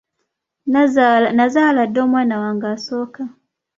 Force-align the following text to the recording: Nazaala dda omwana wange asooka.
Nazaala 1.37 1.83
dda 1.87 1.99
omwana 2.05 2.35
wange 2.43 2.65
asooka. 2.75 3.23